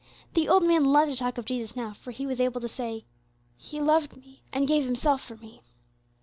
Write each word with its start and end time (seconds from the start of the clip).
The 0.33 0.49
old 0.49 0.63
man 0.63 0.85
loved 0.85 1.11
to 1.11 1.15
talk 1.19 1.37
of 1.37 1.45
Jesus 1.45 1.75
now, 1.75 1.93
for 1.93 2.09
he 2.09 2.25
was 2.25 2.41
able 2.41 2.59
to 2.61 2.67
say, 2.67 3.05
"He 3.55 3.79
loved 3.79 4.17
me, 4.17 4.41
and 4.51 4.67
gave 4.67 4.83
Himself 4.83 5.21
for 5.21 5.35
me." 5.37 5.61